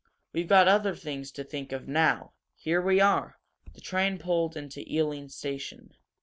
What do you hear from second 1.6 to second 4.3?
of now. Here we are!" The train